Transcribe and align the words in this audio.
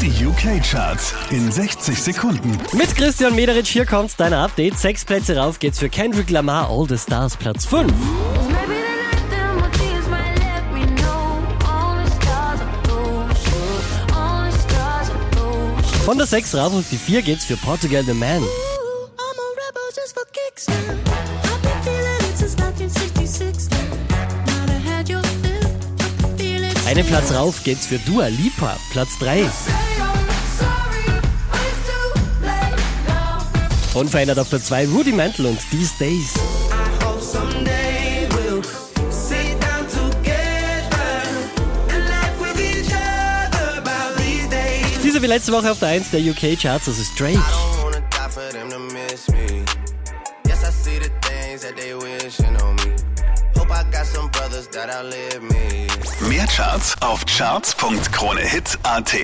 Die 0.00 0.24
UK-Charts 0.24 1.12
in 1.30 1.50
60 1.50 2.00
Sekunden. 2.00 2.56
Mit 2.72 2.94
Christian 2.94 3.34
Mederitsch, 3.34 3.70
hier 3.70 3.84
kommt 3.84 4.12
dein 4.18 4.32
Update. 4.32 4.78
Sechs 4.78 5.04
Plätze 5.04 5.36
rauf 5.36 5.58
geht's 5.58 5.80
für 5.80 5.88
Kendrick 5.88 6.30
Lamar, 6.30 6.70
All 6.70 6.86
the 6.88 6.96
Stars, 6.96 7.36
Platz 7.36 7.66
5. 7.66 7.82
Maybe 7.82 7.96
the 7.96 8.52
night 8.54 9.30
that 9.30 9.56
my 9.56 9.68
tears 9.76 10.06
might 10.08 10.38
let 10.38 10.72
me 10.72 10.86
know. 11.02 11.42
All 11.66 11.96
the 12.04 12.10
stars 12.12 12.60
are 12.60 12.82
those. 12.84 13.36
All 14.14 14.48
the 14.48 14.56
stars 14.60 15.10
are 15.10 15.30
those. 15.34 16.04
Von 16.04 16.16
der 16.16 16.28
6 16.28 16.54
rauf 16.54 16.72
auf 16.74 16.84
die 16.90 16.96
4 16.96 17.22
geht's 17.22 17.44
für 17.44 17.56
Portugal 17.56 18.04
The 18.04 18.14
Man. 18.14 18.36
I'm 18.36 18.42
a 18.42 19.48
rebel 19.56 19.90
just 19.96 20.14
for 20.14 20.24
kicks 20.32 20.68
now. 20.68 20.74
I've 21.42 21.60
been 21.60 21.82
feeling 21.82 22.30
it 22.30 22.38
since 22.38 22.56
1966 22.56 23.68
now. 23.70 23.76
Now 24.10 24.66
that 24.66 24.70
I 24.70 24.96
had 24.96 25.08
your 25.08 25.22
fill, 25.42 25.66
I 25.98 26.22
can 26.22 26.38
feel 26.38 26.62
it. 26.62 26.86
Einen 26.86 27.04
Platz 27.04 27.32
rauf 27.34 27.64
geht's 27.64 27.86
für 27.86 27.98
Dua 27.98 28.28
Lipa, 28.28 28.76
Platz 28.92 29.18
3. 29.18 29.44
Unverändert 33.94 34.38
auf 34.38 34.50
der 34.50 34.62
2 34.62 34.86
Rudimental 34.88 35.46
und 35.46 35.58
These 35.70 35.94
Days. 35.98 36.34
hope 37.02 37.20
someday 37.20 38.28
we'll 38.30 38.62
sit 39.10 39.58
down 39.60 39.86
together 39.88 41.22
and 41.90 42.08
laugh 42.08 42.40
with 42.40 42.60
each 42.60 42.92
other 42.92 43.78
about 43.78 44.16
these 44.16 44.48
days. 44.48 45.00
Diese 45.02 45.20
wie 45.22 45.26
letzte 45.26 45.52
Woche 45.52 45.70
auf 45.72 45.78
der 45.78 45.88
1 45.88 46.10
der 46.10 46.20
UK-Charts, 46.20 46.84
das 46.86 46.98
ist 46.98 47.18
Drake. 47.18 47.40
Mehr 56.20 56.46
Charts 56.46 56.94
auf 57.00 57.24
charts.kronehit.at. 57.24 59.14